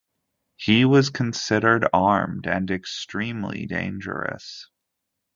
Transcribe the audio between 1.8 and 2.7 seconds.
armed